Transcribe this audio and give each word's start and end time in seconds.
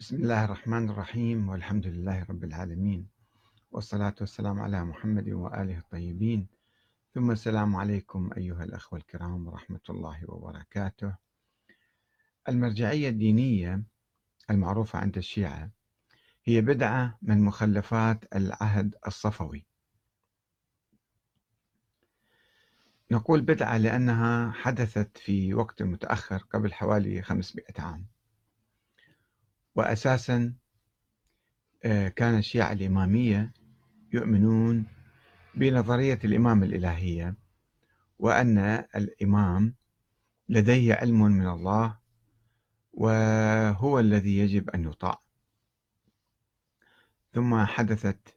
بسم 0.00 0.16
الله 0.16 0.44
الرحمن 0.44 0.90
الرحيم 0.90 1.48
والحمد 1.48 1.86
لله 1.86 2.24
رب 2.30 2.44
العالمين 2.44 3.08
والصلاة 3.70 4.14
والسلام 4.20 4.60
على 4.60 4.84
محمد 4.84 5.28
وآله 5.28 5.78
الطيبين. 5.78 6.48
ثم 7.14 7.30
السلام 7.30 7.76
عليكم 7.76 8.30
أيها 8.36 8.64
الأخوة 8.64 8.98
الكرام 8.98 9.48
ورحمة 9.48 9.80
الله 9.90 10.24
وبركاته. 10.28 11.16
المرجعية 12.48 13.08
الدينية 13.08 13.82
المعروفة 14.50 14.98
عند 14.98 15.16
الشيعة 15.16 15.70
هي 16.44 16.60
بدعة 16.60 17.18
من 17.22 17.44
مخلفات 17.44 18.36
العهد 18.36 18.94
الصفوي. 19.06 19.66
نقول 23.10 23.40
بدعة 23.40 23.78
لأنها 23.78 24.52
حدثت 24.52 25.18
في 25.18 25.54
وقت 25.54 25.82
متأخر 25.82 26.38
قبل 26.38 26.72
حوالي 26.72 27.22
500 27.22 27.64
عام. 27.78 28.19
وأساسا 29.74 30.54
آه، 31.84 32.08
كان 32.08 32.38
الشيعة 32.38 32.72
الإمامية 32.72 33.52
يؤمنون 34.12 34.86
بنظرية 35.54 36.18
الإمام 36.24 36.62
الإلهية 36.62 37.34
وأن 38.18 38.58
الإمام 38.96 39.74
لديه 40.48 40.94
علم 40.94 41.22
من 41.22 41.46
الله 41.46 41.98
وهو 42.92 43.98
الذي 43.98 44.38
يجب 44.38 44.70
أن 44.70 44.84
يطاع. 44.84 45.20
ثم 47.32 47.64
حدثت 47.64 48.34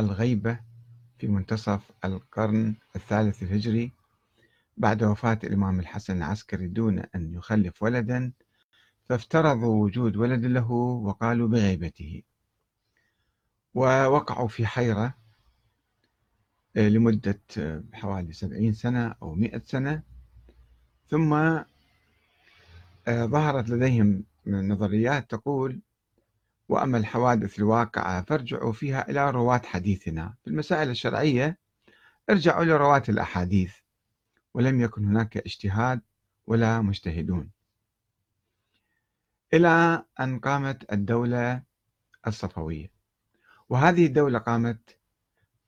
الغيبة 0.00 0.60
في 1.18 1.28
منتصف 1.28 1.90
القرن 2.04 2.76
الثالث 2.96 3.42
الهجري 3.42 3.92
بعد 4.76 5.02
وفاة 5.02 5.38
الإمام 5.44 5.80
الحسن 5.80 6.16
العسكري 6.16 6.68
دون 6.68 6.98
أن 6.98 7.34
يخلف 7.34 7.82
ولدا. 7.82 8.32
فافترضوا 9.08 9.84
وجود 9.84 10.16
ولد 10.16 10.44
له 10.44 10.70
وقالوا 10.72 11.48
بغيبته 11.48 12.22
ووقعوا 13.74 14.48
في 14.48 14.66
حيرة 14.66 15.14
آه، 16.76 16.88
لمدة 16.88 17.40
آه، 17.58 17.82
حوالي 17.92 18.32
سبعين 18.32 18.72
سنة 18.72 19.14
أو 19.22 19.34
مئة 19.34 19.62
سنة. 19.64 20.02
ثم 21.08 21.32
آه، 21.34 21.64
ظهرت 23.08 23.68
لديهم 23.70 24.24
نظريات 24.46 25.30
تقول 25.30 25.80
وأما 26.68 26.98
الحوادث 26.98 27.58
الواقعة 27.58 28.22
فارجعوا 28.22 28.72
فيها 28.72 29.10
إلى 29.10 29.30
رواة 29.30 29.62
حديثنا. 29.64 30.34
في 30.44 30.50
المسائل 30.50 30.90
الشرعية 30.90 31.58
ارجعوا 32.30 32.64
لرواة 32.64 33.02
الأحاديث 33.08 33.74
ولم 34.54 34.80
يكن 34.80 35.04
هناك 35.04 35.36
اجتهاد 35.36 36.00
ولا 36.46 36.80
مجتهدون. 36.80 37.50
إلى 39.54 40.04
أن 40.20 40.38
قامت 40.38 40.92
الدولة 40.92 41.62
الصفوية. 42.26 42.90
وهذه 43.68 44.06
الدولة 44.06 44.38
قامت 44.38 44.96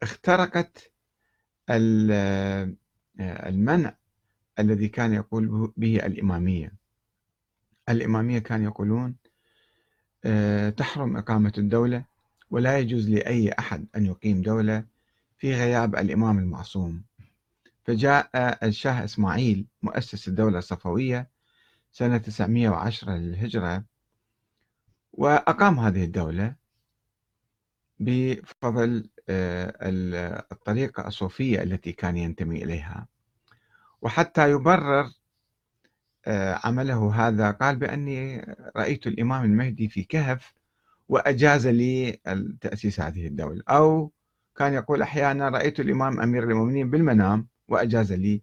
اخترقت 0.03 0.93
المنع 3.21 3.95
الذي 4.59 4.89
كان 4.89 5.12
يقول 5.12 5.73
به 5.77 5.97
الإمامية. 5.97 6.73
الإمامية 7.89 8.39
كانوا 8.39 8.65
يقولون 8.67 9.17
آه، 10.25 10.71
تحرم 10.71 11.17
إقامة 11.17 11.53
الدولة 11.59 12.05
ولا 12.51 12.79
يجوز 12.79 13.09
لأي 13.11 13.53
أحد 13.53 13.87
أن 13.97 14.07
يقيم 14.07 14.43
دولة 14.43 14.85
في 15.39 15.55
غياب 15.55 15.97
الإمام 15.97 16.39
المعصوم. 16.39 17.03
فجاء 17.85 18.31
الشاه 18.67 19.05
إسماعيل 19.05 19.67
مؤسس 19.83 20.29
الدولة 20.29 20.59
الصفوية 20.59 21.29
سنة 21.95 22.19
910 22.19 23.17
للهجرة 23.17 23.84
وأقام 25.12 25.78
هذه 25.78 26.05
الدولة 26.05 26.55
بفضل 27.98 29.11
آه، 29.28 30.45
الطريقة 30.53 31.06
الصوفية 31.06 31.62
التي 31.62 31.92
كان 31.92 32.17
ينتمي 32.17 32.65
إليها. 32.65 33.06
وحتى 34.03 34.50
يبرر 34.50 35.10
آه، 36.27 36.60
عمله 36.65 37.28
هذا 37.28 37.50
قال 37.50 37.77
بأني 37.77 38.47
رأيت 38.76 39.06
الإمام 39.06 39.44
المهدي 39.44 39.88
في 39.88 40.03
كهف 40.05 40.55
وأجاز 41.09 41.66
لي 41.66 42.21
تأسيس 42.61 43.00
هذه 43.00 43.26
الدولة. 43.26 43.62
أو 43.69 44.12
كان 44.56 44.72
يقول 44.75 45.03
أحيانا 45.03 45.49
رأيت 45.49 45.81
الإمام 45.81 46.21
أمير 46.21 46.44
المؤمنين 46.44 46.91
بالمنام 46.91 47.49
وأجاز 47.69 48.12
لي 48.12 48.43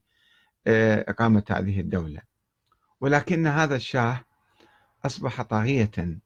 آه، 0.68 1.06
إقامة 1.10 1.44
هذه 1.50 1.80
الدولة. 1.80 2.31
ولكن 3.02 3.48
هذا 3.48 3.76
الشاه 3.76 4.26
أصبح 5.06 5.42
طاغية. 5.42 6.20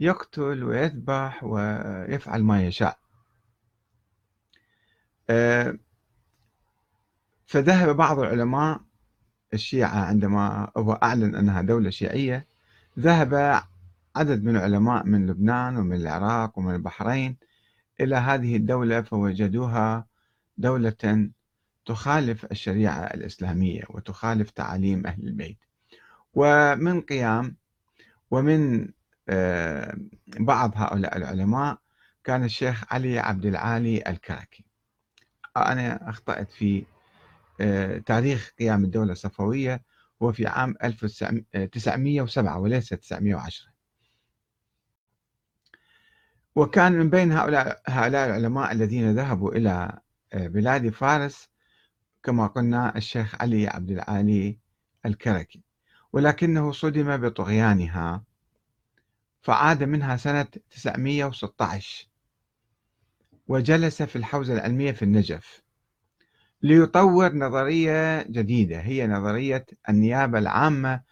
يقتل 0.00 0.64
ويذبح 0.64 1.44
ويفعل 1.44 2.42
ما 2.42 2.66
يشاء. 2.66 2.98
آه، 5.30 5.78
فذهب 7.46 7.96
بعض 7.96 8.18
العلماء 8.18 8.80
الشيعة 9.54 10.04
عندما 10.04 10.70
هو 10.76 10.92
أعلن 10.92 11.34
أنها 11.34 11.62
دولة 11.62 11.90
شيعية 11.90 12.46
ذهب 12.98 13.62
عدد 14.16 14.44
من 14.44 14.56
العلماء 14.56 15.06
من 15.06 15.26
لبنان 15.26 15.76
ومن 15.76 15.96
العراق 15.96 16.58
ومن 16.58 16.74
البحرين 16.74 17.36
إلى 18.00 18.16
هذه 18.16 18.56
الدولة 18.56 19.02
فوجدوها 19.02 20.06
دولة 20.58 21.30
تخالف 21.86 22.44
الشريعة 22.44 22.98
الإسلامية 22.98 23.82
وتخالف 23.88 24.50
تعاليم 24.50 25.06
أهل 25.06 25.26
البيت. 25.26 25.58
ومن 26.34 27.00
قيام 27.00 27.56
ومن 28.30 28.88
آه، 29.28 29.96
بعض 30.26 30.72
هؤلاء 30.76 31.16
العلماء 31.16 31.78
كان 32.24 32.44
الشيخ 32.44 32.92
علي 32.92 33.18
عبد 33.18 33.46
العالي 33.46 34.02
الكركي 34.06 34.64
أنا 35.56 36.10
أخطأت 36.10 36.50
في 36.50 36.86
آه، 37.60 37.98
تاريخ 37.98 38.52
قيام 38.58 38.84
الدولة 38.84 39.12
الصفوية 39.12 39.82
هو 40.22 40.32
في 40.32 40.46
عام 40.46 40.74
1907 40.84 42.58
وليس 42.58 42.88
910 42.88 43.66
وكان 46.56 46.92
من 46.92 47.10
بين 47.10 47.32
هؤلاء 47.32 47.82
هؤلاء 47.86 48.26
العلماء 48.26 48.72
الذين 48.72 49.14
ذهبوا 49.14 49.52
إلى 49.52 49.98
آه، 50.32 50.46
بلاد 50.46 50.88
فارس 50.88 51.48
كما 52.26 52.46
قلنا 52.46 52.96
الشيخ 52.96 53.42
علي 53.42 53.68
عبد 53.68 53.90
العالي 53.90 54.58
الكركي 55.06 55.62
ولكنه 56.12 56.72
صدم 56.72 57.16
بطغيانها 57.16 58.24
فعاد 59.42 59.82
منها 59.82 60.16
سنة 60.16 60.42
916 60.70 62.08
وجلس 63.48 64.02
في 64.02 64.16
الحوزة 64.16 64.54
العلمية 64.54 64.92
في 64.92 65.02
النجف 65.02 65.62
ليطور 66.62 67.34
نظرية 67.34 68.22
جديدة 68.22 68.80
هي 68.80 69.06
نظرية 69.06 69.66
النيابة 69.88 70.38
العامة 70.38 71.02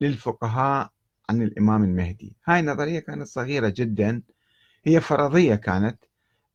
للفقهاء 0.00 0.90
عن 1.30 1.42
الإمام 1.42 1.84
المهدي. 1.84 2.36
هاي 2.44 2.60
النظرية 2.60 2.98
كانت 2.98 3.26
صغيرة 3.26 3.72
جدا 3.76 4.22
هي 4.84 5.00
فرضية 5.00 5.54
كانت 5.54 6.04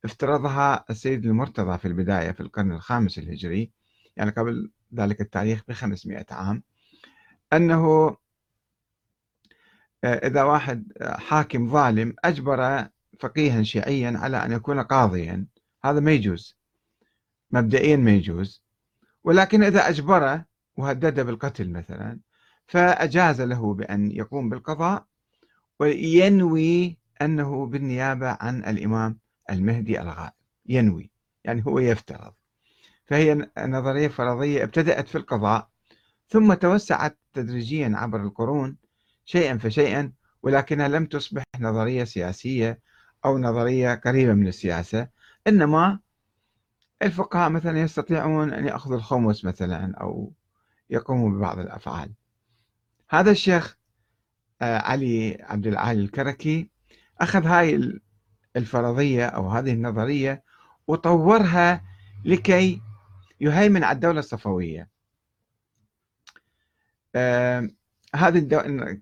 افترضها 0.06 0.86
السيد 0.90 1.26
المرتضى 1.26 1.78
في 1.78 1.88
البداية 1.88 2.32
في 2.32 2.40
القرن 2.40 2.72
الخامس 2.72 3.18
الهجري 3.18 3.79
يعني 4.20 4.32
قبل 4.32 4.72
ذلك 4.96 5.22
التاريخ 5.22 5.64
ب 5.68 5.72
500 5.72 6.26
عام 6.32 6.64
أنه 7.54 8.18
آه، 10.04 10.28
إذا 10.28 10.44
واحد 10.44 10.94
آه، 10.98 11.18
حاكم 11.18 11.70
ظالم 11.70 12.16
أجبر 12.24 12.88
فقيها 13.20 13.64
شيعيا 13.64 14.14
على 14.18 14.46
أن 14.46 14.52
يكون 14.52 14.82
قاضيا. 14.82 15.46
هذا 15.84 16.00
ما 16.00 16.12
يجوز. 16.12 16.58
مبدئيا 17.52 17.96
ما 17.96 18.12
يجوز. 18.12 18.64
ولكن 19.24 19.64
إذا 19.64 19.90
أجبره 19.90 20.46
وهدده 20.78 21.24
بالقتل 21.24 21.70
مثلا 21.70 22.20
فأجاز 22.68 23.42
له 23.42 23.74
بأن 23.74 24.12
يقوم 24.12 24.50
بالقضاء 24.50 25.06
وينوي 25.80 26.98
أنه 27.22 27.66
بالنيابة 27.66 28.38
عن 28.42 28.64
الإمام 28.64 29.20
المهدي 29.50 30.02
الغائب. 30.02 30.34
ينوي. 30.66 31.12
يعني 31.44 31.64
هو 31.68 31.80
يفترض. 31.80 32.34
فهي 33.10 33.48
نظرية 33.58 34.08
فرضية 34.08 34.64
ابتدأت 34.64 35.08
في 35.08 35.18
القضاء 35.18 35.70
ثم 36.28 36.54
توسعت 36.54 37.18
تدريجيا 37.34 37.92
عبر 37.96 38.24
القرون 38.24 38.78
شيئا 39.26 39.58
فشيئا 39.58 40.12
ولكنها 40.44 40.88
لم 40.88 41.06
تصبح 41.06 41.44
نظرية 41.60 42.04
سياسية 42.04 42.80
أو 43.26 43.38
نظرية 43.38 43.96
قريبة 43.96 44.34
من 44.34 44.48
السياسة. 44.48 45.08
إنما 45.48 46.00
الفقهاء 47.02 47.50
مثلا 47.50 47.80
يستطيعون 47.82 48.54
أن 48.54 48.66
يأخذوا 48.66 48.98
الخمس 48.98 49.46
مثلا 49.46 49.96
أو 50.02 50.34
يقوموا 50.90 51.30
ببعض 51.30 51.60
الأفعال. 51.60 52.12
هذا 53.10 53.32
الشيخ 53.32 53.78
آه، 54.62 54.78
علي 54.78 55.38
عبد 55.42 55.68
العالي 55.68 56.02
الكركي 56.02 56.70
أخذ 57.22 57.46
هاي 57.46 58.00
الفرضية 58.56 59.26
أو 59.26 59.50
هذه 59.50 59.74
النظرية 59.74 60.44
وطورها 60.88 61.84
لكي 62.26 62.82
يهيمن 63.40 63.84
على 63.84 63.96
الدولة 63.96 64.20
الصفوية. 64.20 64.90
هذه 68.16 68.48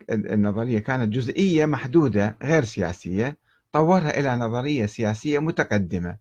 النظرية 0.10 0.80
كانت 0.80 1.14
جزئية 1.14 1.66
محدودة 1.66 2.38
غير 2.44 2.64
سياسية 2.64 3.38
طورها 3.72 4.20
إلى 4.20 4.36
نظرية 4.36 4.86
سياسية 4.86 5.40
متقدمة. 5.40 6.18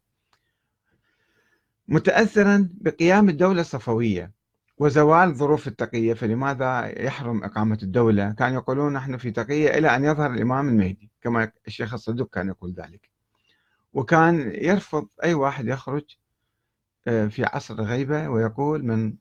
متأثرا 1.89 2.69
بقيام 2.73 3.29
الدولة 3.29 3.61
الصفوية 3.61 4.33
وزوال 4.79 5.35
ظروف 5.35 5.67
التقية 5.67 6.15
فلماذا 6.15 7.03
يحرم 7.03 7.45
إقامة 7.45 7.79
الدولة؟ 7.83 8.33
كانوا 8.33 8.57
يقولون 8.57 8.93
نحن 8.93 9.17
في 9.17 9.31
تقية 9.31 9.79
إلى 9.79 9.97
أن 9.97 10.05
يظهر 10.05 10.33
الإمام 10.33 10.69
المهدي 10.69 11.11
كما 11.23 11.53
الشيخ 11.67 11.95
الصدوق 11.95 12.35
كان 12.35 12.49
يقول 12.49 12.73
ذلك. 12.73 13.11
وكان 13.93 14.53
يرفض 14.55 15.09
أي 15.25 15.35
واحد 15.35 15.67
يخرج 15.67 16.03
آه، 16.03 16.26
في 17.07 17.45
عصر 17.45 17.75
الغيبة 17.75 18.29
ويقول 18.29 18.85
من 18.85 19.15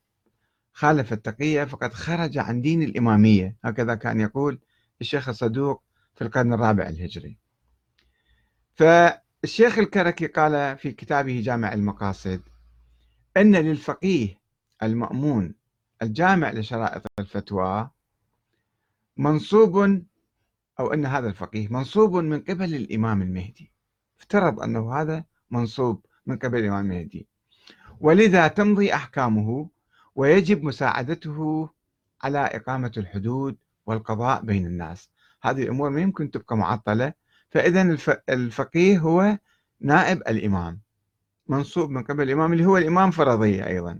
خالف 0.73 1.13
التقية 1.13 1.63
فقد 1.63 1.93
خرج 1.93 2.37
عن 2.37 2.61
دين 2.61 2.83
الإمامية. 2.83 3.55
هكذا 3.63 3.95
كان 3.95 4.21
يقول 4.21 4.59
الشيخ 5.01 5.29
الصدوق 5.29 5.83
في 6.15 6.23
القرن 6.23 6.53
الرابع 6.53 6.87
الهجري. 6.87 7.37
فالشيخ 8.73 9.77
الكركي 9.79 10.27
قال 10.27 10.77
في 10.77 10.91
كتابه 10.91 11.41
جامع 11.45 11.73
المقاصد 11.73 12.41
أن 13.37 13.55
للفقيه 13.55 14.39
المأمون 14.83 15.55
الجامع 16.01 16.51
لشرائط 16.51 17.05
الفتوى 17.19 17.89
منصوب 19.17 20.01
أو 20.79 20.93
أن 20.93 21.05
هذا 21.05 21.27
الفقيه 21.27 21.67
منصوب 21.67 22.15
من 22.15 22.39
قبل 22.39 22.75
الإمام 22.75 23.21
المهدي. 23.21 23.71
افترض 24.19 24.59
أنه 24.59 24.93
هذا 24.93 25.23
منصوب 25.51 26.05
من 26.25 26.37
قبل 26.37 26.59
الإمام 26.59 26.91
المهدي. 26.91 27.27
ولذا 27.99 28.47
تمضي 28.47 28.93
أحكامه 28.93 29.69
ويجب 30.15 30.63
مساعدته 30.63 31.69
على 32.23 32.39
إقامة 32.39 32.91
الحدود 32.97 33.57
والقضاء 33.85 34.41
بين 34.41 34.65
الناس. 34.65 35.09
هذه 35.43 35.63
الأمور 35.63 35.89
ما 35.89 36.01
يمكن 36.01 36.31
تبقى 36.31 36.57
معطلة. 36.57 37.13
فإذا 37.49 37.97
الفقيه 38.29 38.99
هو 38.99 39.37
نائب 39.81 40.17
الإمام. 40.17 40.81
منصوب 41.47 41.89
من 41.89 42.03
قبل 42.03 42.23
الإمام 42.23 42.53
اللي 42.53 42.65
هو 42.65 42.77
الإمام 42.77 43.11
فرضية 43.11 43.67
أيضا. 43.67 43.99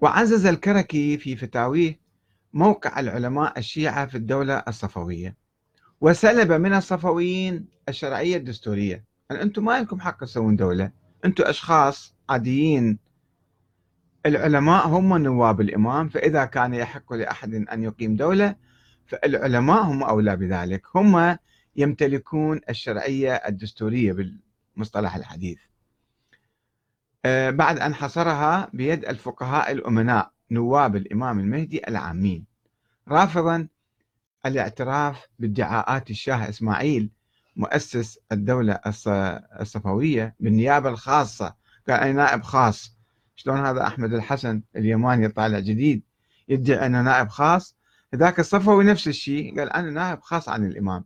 وعزز 0.00 0.46
الكركي 0.46 1.18
في 1.18 1.36
فتاويه 1.36 2.00
موقع 2.52 3.00
العلماء 3.00 3.58
الشيعة 3.58 4.06
في 4.06 4.14
الدولة 4.14 4.62
الصفوية. 4.68 5.36
وسلب 6.00 6.52
من 6.52 6.74
الصفويين 6.74 7.68
الشرعية 7.88 8.36
الدستورية. 8.36 9.04
يعني 9.30 9.42
أنتم 9.42 9.64
ما 9.64 9.80
لكم 9.80 10.00
حق 10.00 10.24
تسوون 10.24 10.56
دولة؟ 10.56 11.05
أنتم 11.24 11.44
أشخاص 11.44 12.14
عاديين. 12.30 12.98
العلماء 14.26 14.88
هم 14.88 15.16
نواب 15.16 15.60
الإمام 15.60 16.08
فإذا 16.08 16.44
كان 16.44 16.74
يحق 16.74 17.12
لأحد 17.12 17.54
أن 17.54 17.82
يقيم 17.82 18.16
دولة 18.16 18.56
فالعلماء 19.06 19.82
هم 19.82 20.02
أولى 20.02 20.36
بذلك. 20.36 20.82
هم 20.94 21.38
يمتلكون 21.76 22.60
الشرعية 22.68 23.34
الدستورية 23.34 24.12
بالمصطلح 24.76 25.16
الحديث. 25.16 25.58
آه، 27.24 27.50
بعد 27.50 27.78
أن 27.78 27.94
حصرها 27.94 28.70
بيد 28.72 29.04
الفقهاء 29.04 29.72
الأمناء 29.72 30.32
نواب 30.50 30.96
الإمام 30.96 31.40
المهدي 31.40 31.88
العامين. 31.88 32.44
رافضا 33.08 33.68
الاعتراف 34.46 35.26
بادعاءات 35.38 36.10
الشاه 36.10 36.48
إسماعيل 36.48 37.10
مؤسس 37.56 38.18
الدولة 38.32 38.80
الصفوية 39.60 40.34
بالنيابة 40.40 40.88
الخاصة. 40.88 41.54
قال 41.88 42.00
أنا 42.00 42.12
نائب 42.12 42.42
خاص. 42.42 42.96
شلون 43.36 43.66
هذا 43.66 43.86
أحمد 43.86 44.12
الحسن 44.14 44.62
اليماني 44.76 45.28
طالع 45.28 45.58
جديد 45.58 46.02
يدعي 46.48 46.86
أنه 46.86 47.02
نائب 47.02 47.28
خاص؟ 47.28 47.76
ذاك 48.14 48.40
الصفوي 48.40 48.84
نفس 48.84 49.08
الشيء. 49.08 49.58
قال 49.58 49.72
أنا 49.72 49.90
نائب 49.90 50.20
خاص 50.20 50.48
عن 50.48 50.66
الإمام. 50.66 51.04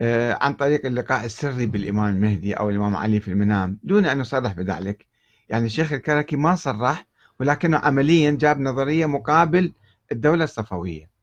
آه، 0.00 0.38
عن 0.40 0.54
طريق 0.54 0.86
اللقاء 0.86 1.24
السري 1.24 1.66
بالإمام 1.66 2.14
المهدي 2.16 2.54
أو 2.54 2.70
الإمام 2.70 2.96
علي 2.96 3.20
في 3.20 3.28
المنام 3.28 3.78
دون 3.82 4.06
أن 4.06 4.20
يصرح 4.20 4.52
بذلك. 4.52 5.06
يعني 5.48 5.66
الشيخ 5.66 5.92
الكركي 5.92 6.36
ما 6.36 6.54
صرح 6.54 7.06
ولكنه 7.40 7.78
عمليا 7.78 8.30
جاب 8.30 8.60
نظرية 8.60 9.06
مقابل 9.06 9.72
الدولة 10.12 10.44
الصفوية. 10.44 11.15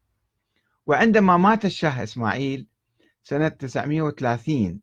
وعندما 0.88 1.38
مات 1.38 1.66
الشاه 1.66 2.04
إسماعيل 2.04 2.68
سنة 3.24 3.48
930 3.48 4.80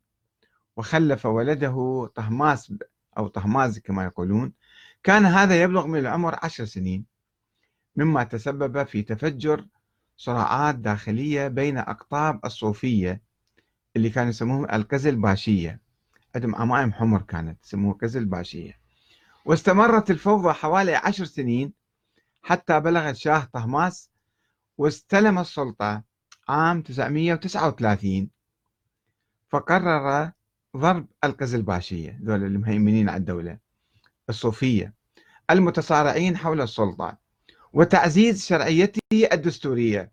وخلف 0.76 1.26
ولده 1.26 2.06
طهماس 2.14 2.72
أو 3.18 3.28
طهماز 3.28 3.78
كما 3.78 4.04
يقولون 4.04 4.52
كان 5.02 5.26
هذا 5.26 5.62
يبلغ 5.62 5.86
من 5.86 5.98
العمر 5.98 6.38
عشر 6.42 6.64
سنين 6.64 7.04
مما 7.96 8.24
تسبب 8.24 8.86
في 8.86 9.02
تفجر 9.02 9.66
صراعات 10.16 10.74
داخلية 10.74 11.48
بين 11.48 11.78
أقطاب 11.78 12.40
الصوفية 12.44 13.22
اللي 13.96 14.10
كانوا 14.10 14.30
يسموهم 14.30 14.64
القزل 14.64 15.16
باشية. 15.16 15.80
عندهم 16.34 16.54
عمائم 16.54 16.92
حمر 16.92 17.22
كانت 17.22 17.64
يسموها 17.64 17.94
قزل 17.94 18.24
باشية. 18.24 18.78
واستمرت 19.44 20.10
الفوضى 20.10 20.52
حوالي 20.52 20.94
عشر 20.94 21.24
سنين 21.24 21.72
حتى 22.42 22.80
بلغ 22.80 23.10
الشاه 23.10 23.48
طهماس 23.52 24.09
واستلم 24.80 25.38
السلطة 25.38 26.02
عام 26.48 26.82
939 26.82 28.30
فقرر 29.48 30.32
ضرب 30.76 31.06
القزلباشية 31.24 32.18
ذول 32.22 32.44
المهيمنين 32.44 33.08
على 33.08 33.16
الدولة 33.16 33.58
الصوفية 34.28 34.94
المتصارعين 35.50 36.36
حول 36.36 36.60
السلطة 36.60 37.18
وتعزيز 37.72 38.46
شرعيته 38.46 39.00
الدستورية 39.32 40.12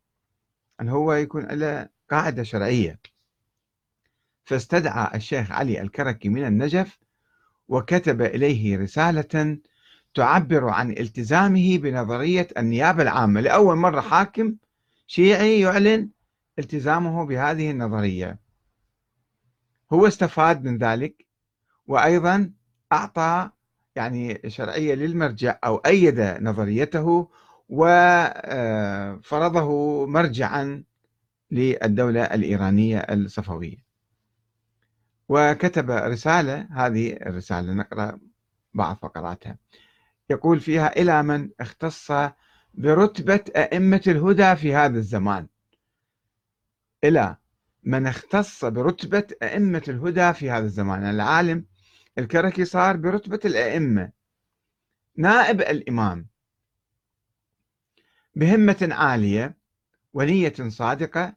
أن 0.82 0.90
هو 0.90 1.14
يكون 1.14 1.46
له 1.46 1.90
قاعدة 2.10 2.44
شرعية. 2.44 3.00
فاستدعى 4.46 5.18
الشيخ 5.18 5.52
علي 5.52 5.82
الكركي 5.82 6.30
من 6.30 6.46
النجف 6.46 7.00
وكتب 7.68 8.22
إليه 8.22 8.78
رسالة 8.78 9.58
تعبر 10.18 10.70
عن 10.70 10.92
التزامه 10.92 11.78
بنظرية 11.78 12.48
النيابة 12.58 13.04
العامة. 13.04 13.42
لأول 13.42 13.76
مرة 13.76 14.02
حاكم 14.02 14.56
شيعي 15.08 15.60
يعلن 15.60 16.10
التزامه 16.60 17.26
بهذه 17.26 17.72
النظرية. 17.72 18.40
هو 19.94 20.08
استفاد 20.08 20.64
من 20.64 20.78
ذلك 20.78 21.26
وأيضا 21.88 22.52
أعطى 22.92 23.50
يعني 23.96 24.42
شرعية 24.48 24.96
للمرجع 24.96 25.60
أو 25.64 25.78
أيد 25.78 26.20
نظريته 26.20 27.30
وفرضه 27.70 28.86
مرجعا 30.06 30.84
للدولة 31.52 32.24
الإيرانية 32.24 32.98
الصفوية. 32.98 33.88
وكتب 35.30 35.92
رسالة 35.92 36.68
هذه 36.72 37.14
الرسالة 37.14 37.74
نقرأ 37.74 38.20
بعض 38.74 38.98
فقراتها. 39.02 39.58
يقول 40.30 40.60
فيها 40.60 41.00
إلى 41.00 41.24
من 41.24 41.50
اختص 41.60 42.12
برتبة 42.74 43.44
أئمة 43.56 44.02
الهدى 44.08 44.56
في 44.56 44.76
هذا 44.76 44.98
الزمان. 44.98 45.48
إلى 47.04 47.38
من 47.84 48.08
اختص 48.08 48.66
برتبة 48.66 49.28
أئمة 49.44 49.84
الهدى 49.88 50.34
في 50.34 50.52
هذا 50.52 50.66
الزمان. 50.66 51.04
العالم 51.04 51.66
الكركي 52.18 52.66
صار 52.66 52.98
برتبة 52.98 53.40
الأئمة. 53.46 54.12
نائب 55.18 55.62
الإمام. 55.62 56.28
بهمة 58.36 58.90
عالية 58.92 59.58
ونية 60.14 60.54
صادقة 60.68 61.34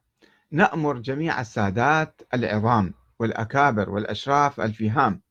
نأمر 0.51 0.99
جميع 0.99 1.41
السادات 1.41 2.23
العظام 2.35 2.95
والأكابر 3.19 3.91
والأشراف 3.91 4.61
الفهام 4.61 5.23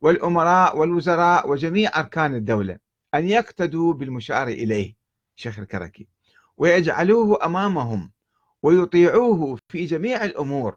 والأمراء 0.00 0.78
والوزراء 0.78 1.50
وجميع 1.50 1.90
أركان 1.98 2.34
الدولة. 2.34 2.85
أن 3.18 3.28
يقتدوا 3.28 3.92
بالمشار 3.92 4.48
إليه 4.48 4.94
شيخ 5.36 5.58
الكركي 5.58 6.08
ويجعلوه 6.56 7.44
أمامهم 7.46 8.12
ويطيعوه 8.62 9.58
في 9.68 9.84
جميع 9.84 10.24
الأمور. 10.24 10.76